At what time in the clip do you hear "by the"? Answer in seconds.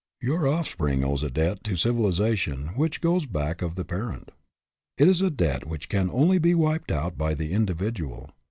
7.19-7.53